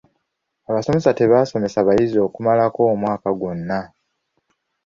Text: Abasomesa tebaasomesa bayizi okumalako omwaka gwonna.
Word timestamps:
Abasomesa 0.69 1.11
tebaasomesa 1.19 1.79
bayizi 1.87 2.17
okumalako 2.27 2.79
omwaka 2.93 3.29
gwonna. 3.39 3.79